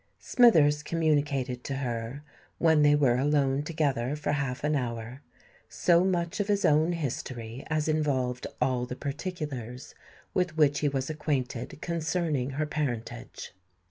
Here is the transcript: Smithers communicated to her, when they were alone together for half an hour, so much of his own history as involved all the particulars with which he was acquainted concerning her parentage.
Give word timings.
Smithers 0.17 0.81
communicated 0.81 1.63
to 1.63 1.75
her, 1.75 2.23
when 2.57 2.81
they 2.81 2.95
were 2.95 3.19
alone 3.19 3.61
together 3.61 4.15
for 4.15 4.31
half 4.31 4.63
an 4.63 4.75
hour, 4.75 5.21
so 5.69 6.03
much 6.03 6.39
of 6.39 6.47
his 6.47 6.65
own 6.65 6.93
history 6.93 7.63
as 7.69 7.87
involved 7.87 8.47
all 8.59 8.87
the 8.87 8.95
particulars 8.95 9.93
with 10.33 10.57
which 10.57 10.79
he 10.79 10.89
was 10.89 11.11
acquainted 11.11 11.79
concerning 11.83 12.49
her 12.57 12.65
parentage. 12.65 13.53